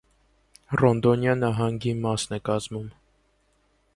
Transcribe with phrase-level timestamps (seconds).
[0.79, 2.91] Ռոնդոնիա նահանգի մասն է կազմում։